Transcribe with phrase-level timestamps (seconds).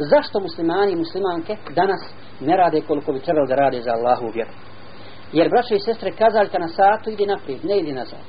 [0.00, 2.00] Zašto muslimani i muslimanke danas
[2.40, 4.50] ne rade koliko bi trebalo da rade za Allahu vjeru?
[5.32, 8.24] Jer braće i sestre kazaljka na satu ide naprijed, ne ide nazad.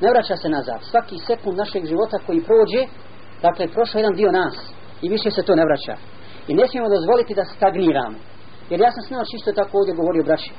[0.00, 0.80] Ne vraća se nazad.
[0.82, 2.82] Svaki sekund našeg života koji prođe,
[3.42, 4.56] dakle prošao jedan dio nas
[5.02, 5.94] i više se to ne vraća.
[6.48, 8.18] I ne smijemo dozvoliti da stagniramo.
[8.70, 10.50] Jer ja sam sinoć čisto tako ovdje govorio braći.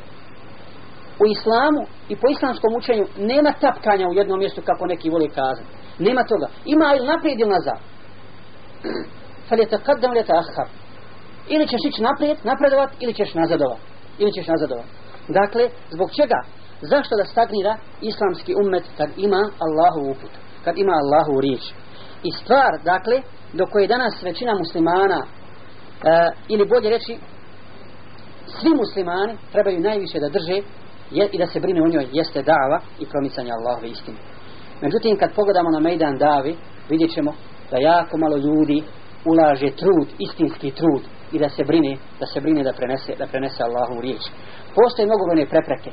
[1.23, 5.70] U islamu i po islamskom učenju nema tapkanja u jednom mjestu kako neki vole kazati.
[5.99, 6.47] Nema toga.
[6.65, 7.79] Ima ili naprijed ili nazad.
[9.49, 10.67] فليتقدم ليتأخر.
[11.47, 13.77] Ili ćeš ići naprijed, napredovat, ili ćeš nazadovat.
[14.17, 14.85] Ili ćeš nazadovat.
[15.27, 16.39] Dakle, zbog čega?
[16.81, 20.31] Zašto da stagnira islamski ummet kad ima Allahu uput?
[20.63, 21.63] Kad ima Allahu riječ?
[22.23, 23.21] I stvar, dakle,
[23.53, 27.17] do koje danas većina muslimana, e, ili bolje reći,
[28.45, 30.58] svi muslimani trebaju najviše da drže
[31.11, 34.17] je, i da se brine u njoj jeste dava i promicanje Allahove istine.
[34.81, 36.58] Međutim, kad pogledamo na Mejdan davi,
[36.89, 37.33] vidjet ćemo
[37.71, 38.83] da jako malo ljudi
[39.25, 43.63] ulaže trud, istinski trud i da se brine, da se brine da prenese, da prenese
[43.63, 44.23] Allahu riječ.
[44.75, 45.91] Postoje mnogobrojne prepreke,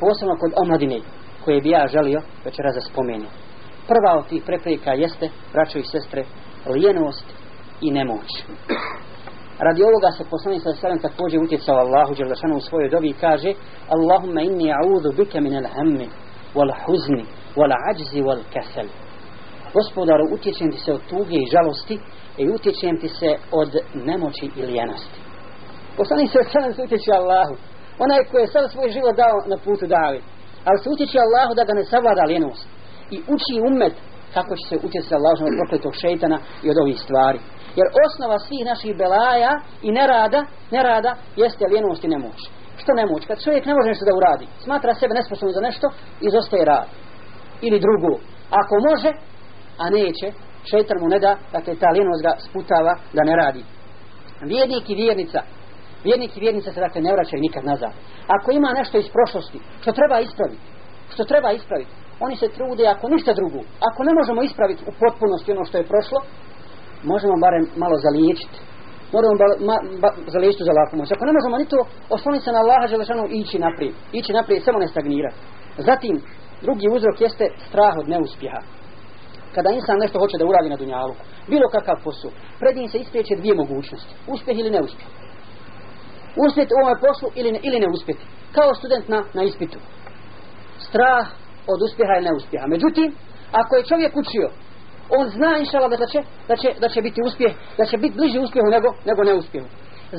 [0.00, 1.00] posebno kod omladine,
[1.44, 3.30] koje bi ja želio večera za spomenuo.
[3.88, 6.24] Prva od tih prepreka jeste, braćo i sestre,
[6.74, 7.26] lijenost
[7.80, 8.28] i nemoć.
[9.58, 13.52] Radi ovoga se poslanik sa sallam također utjecao Allahu Đerlašanu u svojoj dobi i kaže
[13.88, 16.08] Allahumma inni a'udhu bika min al-hammi
[16.54, 17.24] wal huzni
[17.56, 19.05] wal ajzi wal-kasali
[19.74, 21.98] Gospodaru, utječem ti se od tuge i žalosti
[22.38, 25.20] i utječem ti se od nemoći i lijenosti.
[25.96, 27.54] Poslanik se sada se utječe Allahu.
[28.04, 30.20] Onaj koji je sada svoj život dao na putu davi.
[30.66, 32.66] Ali se utječe Allahu da ga ne savlada lijenost.
[33.10, 33.94] I uči umet
[34.34, 37.40] kako će se utjecati Allahu od prokletog šeitana i od ovih stvari.
[37.78, 39.52] Jer osnova svih naših belaja
[39.86, 40.40] i nerada,
[40.76, 42.38] nerada jeste lijenost i nemoć.
[42.80, 43.22] Što nemoć?
[43.26, 45.86] Kad čovjek ne može nešto da uradi, smatra sebe nesposobno za nešto,
[46.28, 46.88] izostaje rad.
[47.66, 48.12] Ili drugo.
[48.60, 49.10] Ako može,
[49.82, 50.26] a neće,
[50.70, 53.62] šeitan mu ne da, dakle ta lijenost ga sputava da ne radi.
[54.52, 55.40] Vjernik i vjernica,
[56.04, 57.92] vjernik i vjernica se dakle ne vraćaju nikad nazad.
[58.36, 60.66] Ako ima nešto iz prošlosti, što treba ispraviti,
[61.14, 65.52] što treba ispraviti, oni se trude ako ništa drugo, ako ne možemo ispraviti u potpunosti
[65.52, 66.18] ono što je prošlo,
[67.12, 68.58] možemo barem malo zaliječiti.
[69.14, 71.08] Moramo ba, ma, ba, zaliječiti za laku moć.
[71.12, 71.80] Ako ne možemo ni to,
[72.16, 73.94] osloniti se na Allaha Želešanu i ići naprijed.
[74.12, 75.36] Ići naprijed, samo ne stagnirati.
[75.88, 76.14] Zatim,
[76.62, 78.60] drugi uzrok jeste strah od neuspjeha.
[79.56, 81.14] Kada insan nešto hoće da uradi na dunjalu,
[81.52, 82.30] bilo kakav posao,
[82.60, 84.12] pred njim se ispriječe dvije mogućnosti.
[84.34, 85.08] Uspjeh ili neuspjeh.
[86.46, 88.24] Uspjeti u ovome poslu ili ne, ili ne uspjeti.
[88.56, 89.78] Kao student na, na ispitu.
[90.86, 91.26] Strah
[91.72, 92.66] od uspjeha ili neuspjeha.
[92.74, 93.08] Međutim,
[93.60, 94.48] ako je čovjek učio
[95.18, 98.38] on zna inšala da će, da će, da će biti uspjeh, da će biti bliži
[98.38, 99.68] uspjehu nego, nego neuspjehu.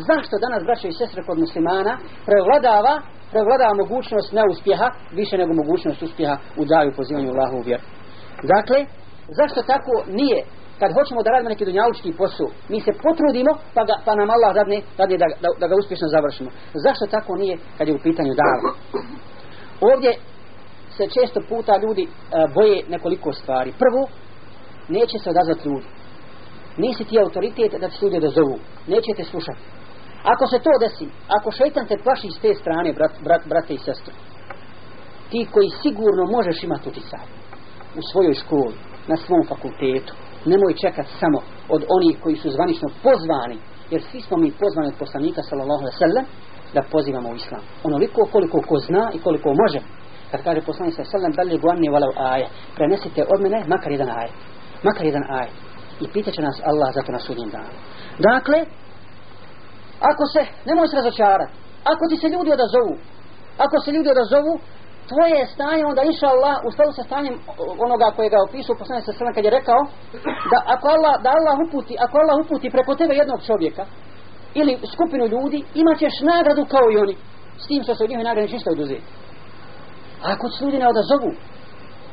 [0.10, 1.94] Zašto danas braće i sestre kod muslimana
[2.26, 7.84] prevladava, prevladava mogućnost neuspjeha više nego mogućnost uspjeha u daju pozivanju Allahu u vjeru.
[8.56, 8.80] Dakle,
[9.30, 10.44] zašto tako nije
[10.80, 14.52] kad hoćemo da radimo neki dunjalučki posao, mi se potrudimo pa, ga, pa nam Allah
[14.60, 16.50] dadne, dadne da, da, da ga uspješno završimo.
[16.86, 18.70] Zašto tako nije kad je u pitanju dava?
[19.92, 20.12] Ovdje
[20.98, 22.10] se često puta ljudi e,
[22.56, 23.74] boje nekoliko stvari.
[23.84, 24.02] Prvo,
[24.88, 25.88] neće se odazvati ljudi.
[26.78, 28.58] Nisi ti autoritet da ti ljudi dozovu.
[28.88, 29.64] Neće te slušati.
[30.24, 33.78] Ako se to desi, ako šeitan te plaši s te strane, brat, brat, brate i
[33.78, 34.14] sestre,
[35.30, 37.26] ti koji sigurno možeš imati uticaj
[38.00, 38.76] u svojoj školi,
[39.08, 40.14] na svom fakultetu,
[40.46, 43.58] nemoj čekati samo od onih koji su zvanično pozvani,
[43.92, 46.26] jer svi smo mi pozvani od poslanika, sallallahu alaihi sallam,
[46.74, 47.62] da pozivamo u islam.
[47.84, 49.80] Onoliko koliko ko zna i koliko može.
[50.32, 54.10] Kad kaže poslanik sallallahu alaihi sallam, dalje guanni valav aje, prenesite od mene makar jedan
[54.10, 54.32] aje
[54.84, 55.54] makar jedan ajet.
[56.02, 57.74] I pitaće nas Allah zato na sudnjem danu.
[58.20, 58.60] Dakle,
[60.00, 61.54] ako se, nemoj se razočarati,
[61.84, 62.94] ako ti se ljudi odazovu,
[63.58, 64.60] ako se ljudi odazovu,
[65.12, 67.36] tvoje stanje onda inša Allah u skladu sa stanjem
[67.86, 69.82] onoga koje ga opisao poslanje sa srna kad je rekao
[70.52, 73.84] da ako Allah, da Allah uputi ako Allah uputi preko tebe jednog čovjeka
[74.60, 77.16] ili skupinu ljudi imaćeš nagradu kao i oni
[77.62, 79.08] s tim što se od njih nagrade ništa oduzeti.
[80.24, 81.32] Ako se ljudi ne odazovu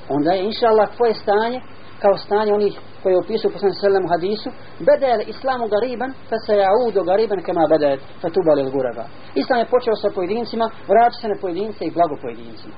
[0.08, 1.60] onda je inša Allah tvoje stanje
[2.04, 4.48] kao stanje onih koji opisuju po sallam sallam hadisu
[4.88, 7.90] bada islamu gariban fa se jaudu gariban kema bada
[8.20, 9.04] fa tubali il guraba.
[9.42, 12.74] Islam je počeo sa pojedincima vraća se na pojedince i blago pojedincima.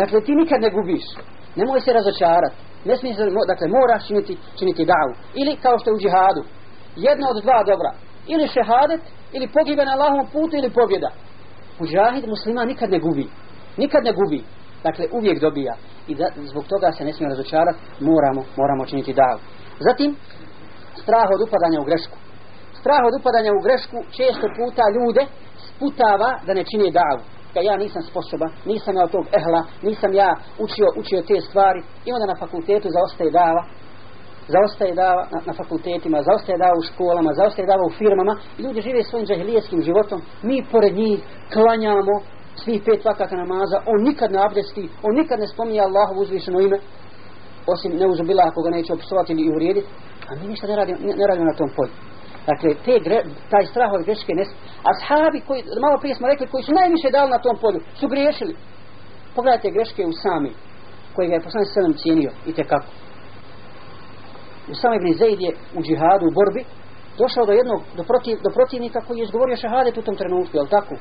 [0.00, 1.06] Dakle ti nikad ne gubiš.
[1.58, 2.54] Nemoj se razočarat.
[2.88, 3.16] Ne smiješ
[3.52, 6.42] dakle moraš činiti, činiti davu ili kao što je u džihadu.
[7.06, 7.90] Jedno od dva dobra.
[8.32, 9.02] Ili šehadet
[9.36, 11.10] ili pogibe na Allahom putu ili pobjeda.
[11.78, 13.26] Mujahid muslima nikad ne gubi.
[13.82, 14.40] Nikad ne gubi.
[14.86, 15.74] Dakle uvijek dobija
[16.08, 19.40] i da, zbog toga se ne smije razočarati moramo, moramo činiti davu.
[19.80, 20.16] Zatim
[21.02, 22.16] strah od upadanja u grešku.
[22.80, 25.22] Strah od upadanja u grešku često puta ljude
[25.68, 27.22] sputava da ne čini davu.
[27.54, 30.30] Kad ja nisam sposoban, nisam ja od tog ehla nisam ja
[30.64, 33.62] učio, učio te stvari i onda na fakultetu zaostaje dava.
[34.54, 38.80] Zaostaje dava na, na fakultetima, zaostaje dava u školama, zaostaje dava u firmama, i ljudi
[38.80, 41.20] žive svojim džahilijeskim životom, mi pored njih
[41.52, 42.14] klanjamo
[42.62, 46.78] svih pet vakata namaza, on nikad ne abdesti, on nikad ne spominje Allahu uzvišeno ime,
[47.66, 49.88] osim neuzubila ako ga neće opisovati ili uvrijediti,
[50.28, 51.94] a mi ništa ne radimo, ne, ne radimo na tom polju.
[52.50, 53.18] Dakle, te gre,
[53.52, 54.44] taj strah od greške ne...
[54.88, 58.08] A sahabi koji, malo prije smo rekli, koji su najviše dali na tom polju, su
[58.08, 58.54] griješili.
[59.36, 60.52] Pogledajte greške u sami,
[61.14, 62.90] koji ga je poslanik sedam cijenio, i te kako.
[64.72, 66.62] U sami ibn Zaid je u džihadu, u borbi,
[67.18, 70.68] došao do jednog, do, protiv, do protivnika koji je izgovorio šahadet u tom trenutku, je
[70.76, 70.94] tako?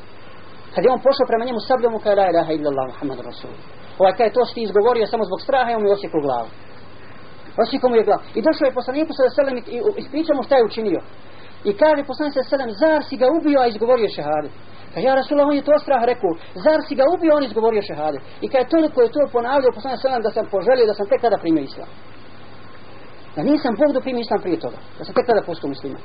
[0.78, 3.54] Kad je on pošao prema njemu sabljom, mu kaže la ilaha illallah Muhammad Rasul.
[4.00, 6.50] Ovaj kada to si izgovorio samo zbog straha, i on mi osjeku glavu.
[7.64, 8.24] Osjeku mu je glavu.
[8.38, 11.02] I došao je poslaniku sa selem i ispričao mu šta je učinio.
[11.70, 14.54] I kaže poslanik sa selem, zar si ga ubio, a izgovorio šehadet?
[14.94, 16.32] Kaže, ja Rasulullah, on je to strah rekao,
[16.66, 18.22] zar si ga ubio, on izgovorio šehadet?
[18.46, 21.22] I kaže, toliko je to ponavljao poslanik sa selem da sam poželio da sam tek
[21.26, 21.90] kada primio islam.
[23.36, 24.80] Da nisam Bog da primio islam prije toga.
[24.98, 26.02] Da sam tek kada postao musliman.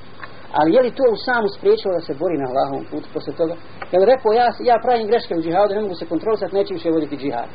[0.58, 3.54] Ali je li to u samu spriječilo da se bori na Allahovom putu posle toga?
[3.92, 6.90] Je li rekao, ja, ja pravim greške u džihadu, ne mogu se kontrolisati, neću više
[6.90, 7.48] voditi džihad.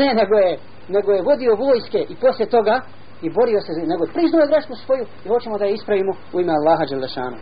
[0.00, 0.50] Ne, nego je,
[0.96, 2.76] nego je vodio vojske i posle toga
[3.22, 6.40] i borio se, nego je priznao je grešku svoju i hoćemo da je ispravimo u
[6.40, 7.38] ime Allaha Đelešanu.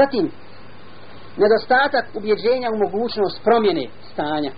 [0.00, 0.24] Zatim,
[1.42, 4.52] nedostatak ubjeđenja u mogućnost promjene stanja.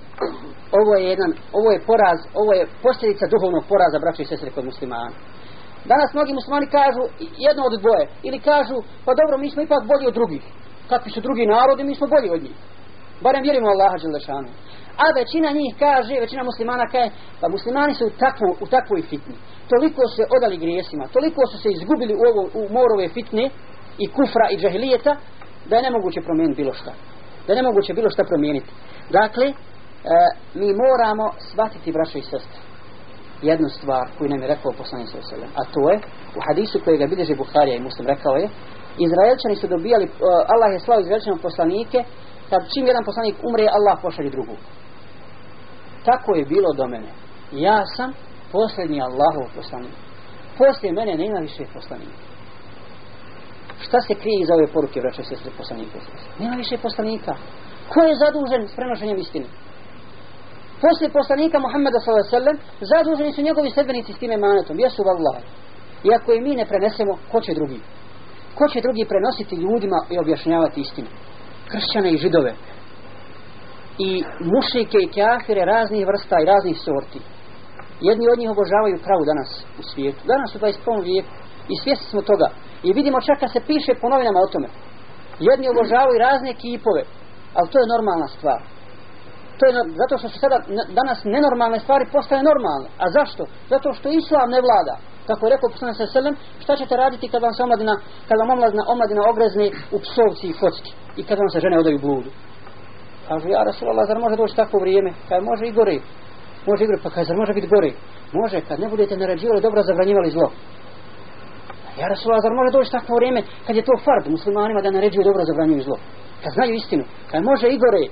[0.81, 4.65] Ovo je jedan, ovo je poraz, ovo je posljedica duhovnog poraza braća i sestre kod
[4.65, 5.11] muslimana.
[5.85, 7.03] Danas mnogi muslimani kažu
[7.47, 8.05] jedno od dvoje.
[8.23, 10.43] Ili kažu, pa dobro, mi smo ipak bolji od drugih.
[10.89, 12.57] Kakvi su drugi narodi, mi smo bolji od njih.
[13.21, 14.49] Barem vjerimo Allaha Đelešanu.
[15.03, 17.11] A većina njih kaže, većina muslimana kaže,
[17.41, 19.37] pa muslimani su u, takvu, u takvoj fitni.
[19.73, 23.45] Toliko se odali grijesima, toliko su se izgubili u, ovo, u morove fitne
[23.99, 25.13] i kufra i džahilijeta,
[25.69, 26.93] da je nemoguće promijeniti bilo šta.
[27.47, 28.71] Da je nemoguće bilo šta promijeniti.
[29.11, 29.55] Dakle, e,
[30.55, 32.61] mi moramo shvatiti, braćo i sestre,
[33.43, 35.97] jednu stvar koju nam je rekao poslanik sallallahu alejhi a to je
[36.39, 38.49] u hadisu koji ga bilježi Buharija i Muslim rekao je
[39.07, 40.13] Izraelčani su dobijali uh,
[40.53, 41.99] Allah je slao Izraelčanima poslanike
[42.51, 44.57] kad čim jedan poslanik umre Allah pošalje drugu.
[46.09, 47.11] Tako je bilo do mene.
[47.53, 48.11] Ja sam
[48.53, 49.97] posljednji Allahov poslanik.
[50.59, 52.23] Poslije mene nema više poslanika.
[53.87, 55.99] Šta se krije iza ove poruke vraća se poslanika
[56.39, 57.33] nema više poslanika.
[57.93, 59.47] Ko je zadužen s prenošenjem istine?
[60.81, 62.49] Posle poslanika Muhammeda s.a.v.
[62.81, 64.79] zaduženi su njegovi sedbenici s tim emanetom.
[64.79, 65.45] Jesu vallahi.
[66.09, 67.81] Iako je mi ne prenesemo, ko će drugi?
[68.59, 71.09] Ko će drugi prenositi ljudima i objašnjavati istinu?
[71.71, 72.53] Kršćane i židove.
[73.99, 74.11] I
[74.55, 77.21] mušike i kafire raznih vrsta i raznih sorti.
[78.09, 79.51] Jedni od njih obožavaju pravu danas
[79.81, 80.21] u svijetu.
[80.33, 81.05] Danas u 21.
[81.11, 81.33] vijeku.
[81.73, 82.49] I svjesni smo toga.
[82.83, 84.69] I vidimo čak kad se piše po novinama o tome.
[85.49, 87.03] Jedni obožavaju razne kipove.
[87.57, 88.61] Ali to je normalna stvar
[89.61, 89.73] to je
[90.03, 90.59] zato što se sada
[91.01, 92.89] danas nenormalne stvari postaje normalne.
[93.03, 93.43] A zašto?
[93.73, 94.95] Zato što islam ne vlada.
[95.29, 97.95] Kako je rekao poslanik sa selem, šta ćete raditi kad vam se omladina,
[98.29, 99.67] kad vam omladina, omladina ogrezne
[99.97, 102.31] u psovci i kocki i kad vam se žene odaju bludu.
[103.29, 105.11] Kažu, ja Rasulallah, zar može doći takvo vrijeme?
[105.13, 105.97] Pa kaj može i gore.
[106.69, 107.91] Može i gore, pa kaj zar može biti gore?
[108.41, 110.49] Može, kad ne budete naređivali dobro, zabranjivali zlo.
[112.01, 115.45] Ja Rasulallah, zar može doći takvo vrijeme kad je to fard muslimanima da naređuju dobro,
[115.45, 115.97] zabranjuju zlo?
[116.43, 117.05] Kad znaju istinu.
[117.31, 118.03] Kaj može i gore,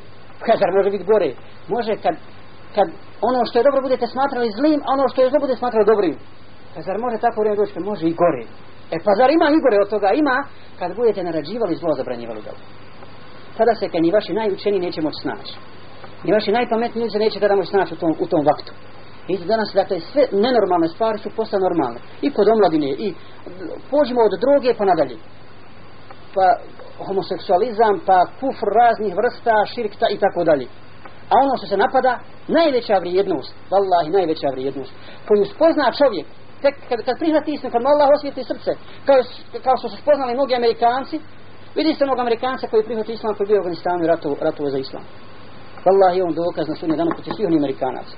[0.46, 1.30] Kaže, može biti gore?
[1.74, 2.14] Može kad,
[2.74, 2.88] kad
[3.30, 6.14] ono što je dobro budete smatrali zlim, a ono što je zlo budete smatrali dobrim.
[6.74, 7.74] Pa zar može tako vrijeme doći?
[7.74, 8.42] Pa može i gore.
[8.94, 10.08] E pa zar ima i gore od toga?
[10.14, 10.36] Ima
[10.78, 12.64] kad budete narađivali zlo, zabranjivali dobro.
[13.58, 15.54] Tada se kad ni vaši najučeni neće moći snaći.
[16.24, 18.72] Ni vaši najpametniji ljudi neće tada moći snaći u tom, u tom vaktu.
[19.28, 22.00] I danas, dakle, sve nenormalne stvari su postale normalne.
[22.22, 23.14] I kod omladine, i
[23.90, 25.16] pođimo od droge pa nadalje.
[26.34, 26.44] Pa
[27.06, 30.66] homoseksualizam, pa kufr raznih vrsta, širkta i tako dalje.
[31.30, 32.12] A ono što se napada,
[32.48, 34.92] najveća vrijednost, vallahi, najveća vrijednost,
[35.28, 36.26] koju spozna čovjek,
[36.62, 38.72] tek kad, kad prihvati istinu, kad mu Allah osvijeti srce,
[39.06, 39.16] kao,
[39.64, 41.16] kao što su spoznali mnogi Amerikanci,
[41.74, 44.78] vidi se mnogo Amerikanca koji prihvati islam, koji bio u Afganistanu i ratovo, ratovo za
[44.78, 45.04] islam.
[45.86, 48.14] Wallahi, on dokaz na sudnje dana protiv svih Amerikanaca.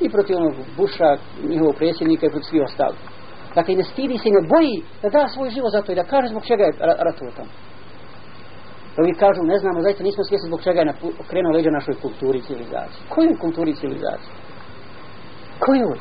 [0.00, 1.10] I protiv onog Busha,
[1.50, 3.00] njihovog predsjednika i protiv svih ostalih.
[3.54, 6.28] Dakle, ne stidi se, ne boji da da svoj život za to i da kaže
[6.28, 7.50] zbog čega je ratovo tamo.
[9.00, 10.94] Ovi kažu, ne znamo, zaista nismo svjesni zbog čega je
[11.24, 13.02] okrenuo leđa našoj kulturi i civilizaciji.
[13.14, 14.32] Kojoj kulturi i civilizaciji?
[15.64, 15.98] Kojoj?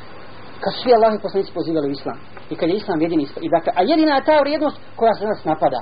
[0.64, 2.18] Kad svi Allahi poslanici pozivali u islam.
[2.50, 3.44] I kad je islam jedini islam.
[3.46, 5.82] I dakle, a jedina je ta vrijednost koja se nas napada.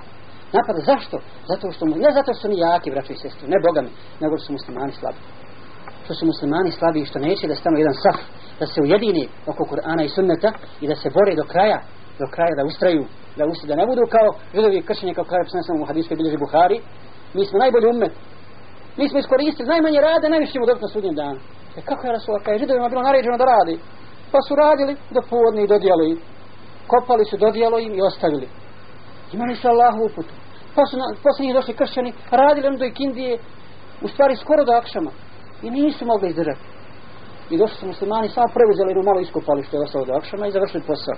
[0.57, 1.17] Napada, zašto?
[1.51, 4.37] Zato što mu, ne zato što su oni jaki, braćo i sestri, ne bogami, nego
[4.37, 5.19] što su muslimani slabi.
[6.03, 8.19] Što su muslimani slabi i što neće da stanu jedan saf,
[8.59, 10.51] da se ujedini oko Kur'ana i sunneta
[10.81, 11.79] i da se bore do kraja,
[12.19, 13.03] do kraja da ustraju
[13.37, 16.77] da ustraju, da ne budu kao židovi kršćani kao kraja sam u hadijskoj bilježi Buhari
[17.35, 18.13] mi smo najbolji umet
[18.97, 21.39] mi smo iskoristili najmanje rade najviše ćemo dobiti na sudnjem danu
[21.77, 23.75] e kako je Rasul kaže židovima bilo naređeno da radi
[24.31, 26.09] pa su radili do podne i do djeli
[26.91, 28.47] kopali su, dodijelo im i ostavili.
[29.33, 30.33] Imali su Allahu uputu.
[30.75, 33.33] Pa su na, pa došli kršćani, radili ono do ikindije,
[34.05, 35.11] u stvari skoro do akšama.
[35.65, 36.65] I nisu mogli izdržati.
[37.49, 40.55] I došli su muslimani, samo preuzeli jednu malo iskopali što je ostalo do akšama i
[40.55, 41.17] završili posao.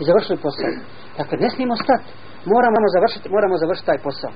[0.00, 0.70] I završili posao.
[1.18, 2.08] Dakle, ne smijemo stati.
[2.54, 4.32] Moramo ono završiti, moramo završiti taj posao.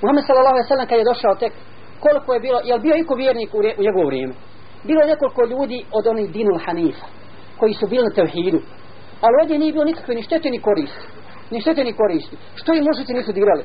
[0.00, 1.52] Muhammed sallallahu alejhi ve sellem kad je došao tek
[2.04, 4.34] koliko je bilo, jel bio iko vjernik u, u njegovo vrijeme?
[4.88, 7.06] Bilo je nekoliko ljudi od onih dinul hanifa,
[7.58, 8.60] koji su bili na tevhidu.
[9.24, 11.04] Ali ovdje nije bilo nikakve ni štete ni koristi.
[11.50, 12.36] Ni štete ni koristi.
[12.54, 13.64] Što i možete nisu dirali?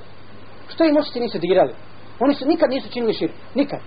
[0.68, 1.74] Što i možete nisu dirali?
[2.20, 3.32] Oni su nikad nisu činili šir.
[3.56, 3.80] Nikad.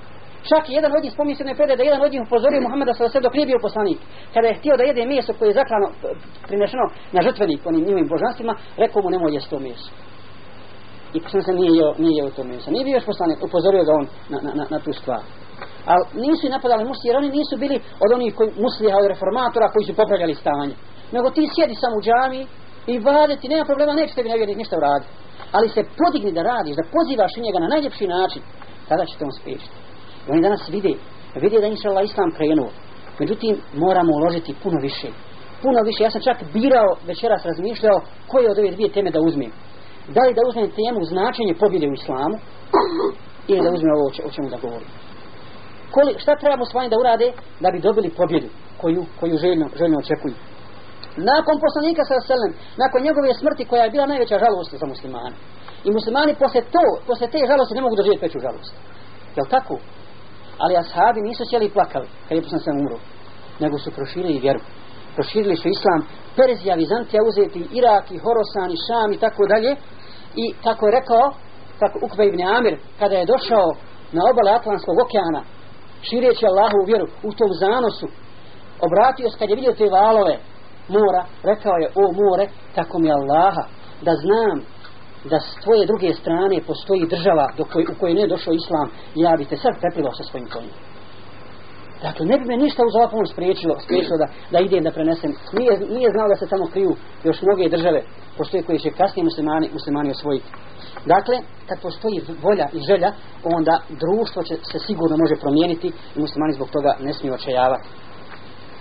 [0.51, 3.21] Čak jedan od njih spominje se ne da jedan od njih upozorio Muhammeda sa sve
[3.21, 3.99] dok nije bio poslanik.
[4.35, 5.89] Kada je htio da jede meso koje je zaklano
[6.49, 9.91] prinešeno na žrtvenik onim njihovim božanstvima, rekao mu nemoj jesti to meso
[11.17, 12.71] i poslanik se nije jeo, nije jeo to meso.
[12.71, 15.23] Nije bio još poslanik, upozorio ga on na, na, na, na tu stvar.
[15.91, 19.73] Ali nisu i napadali muslije, jer oni nisu bili od onih koji, muslija, od reformatora
[19.73, 20.75] koji su popravljali stanje.
[21.15, 22.43] Nego ti sjedi sam u džami
[22.93, 25.13] i vadeti, nema problema, neće tebi nevjernik ništa uraditi.
[25.57, 28.43] Ali se podigni da radiš, da pozivaš njega na najljepši način,
[28.89, 29.86] tada će te on spriječiti.
[30.29, 30.95] I oni danas vide,
[31.35, 32.71] vide da inša Allah Islam krenuo.
[33.21, 35.09] Međutim, moramo uložiti puno više.
[35.63, 36.03] Puno više.
[36.03, 39.53] Ja sam čak birao, večeras razmišljao, koje od ove dvije teme da uzmem
[40.15, 42.37] da li da uzmem temu značenje pobjede u islamu
[43.51, 44.89] ili da uzmem ovo o čemu da govorim
[45.95, 47.29] Koli, šta trebamo s da urade
[47.63, 48.49] da bi dobili pobjedu
[48.81, 50.35] koju, koju željno, željno očekuju
[51.33, 52.53] nakon poslanika sa selem
[52.83, 55.37] nakon njegove smrti koja je bila najveća žalost za muslimane
[55.87, 58.75] i muslimani posle to posle te žalosti ne mogu doživjeti veću žalost
[59.37, 59.75] je tako
[60.59, 62.99] ali ashabi nisu sjeli i plakali kad je poslanik sam umro
[63.61, 64.61] nego su proširili vjeru.
[65.15, 66.01] Proširili su islam
[66.37, 69.77] Perzija, Vizantija uzeti Irak i Horosan i Šam i tako dalje.
[70.43, 71.25] I kako je rekao
[71.81, 73.69] tako Ukve ibn Amir kada je došao
[74.13, 75.43] na obale Atlantskog okeana
[76.03, 78.07] šireći Allahu vjeru u tom zanosu
[78.87, 80.39] obratio se kad je vidio te valove
[80.89, 83.65] mora rekao je o more tako mi Allaha
[84.03, 84.57] da znam
[85.31, 88.89] da s tvoje druge strane postoji država do koj, u kojoj ne je došao islam
[89.17, 90.75] i ja bi te sad prepilo sa svojim konjem.
[92.03, 95.33] Dakle, ne bi me ništa uz ovakvom spriječilo, spriječilo da, da idem da prenesem.
[95.59, 96.93] Nije, nije znao da se tamo kriju
[97.25, 98.01] još mnoge države,
[98.39, 100.49] postoje koje će kasnije muslimani, muslimani osvojiti.
[101.07, 101.37] Dakle,
[101.69, 103.11] kad postoji volja i želja,
[103.57, 107.89] onda društvo će se sigurno može promijeniti i muslimani zbog toga ne smiju očajavati.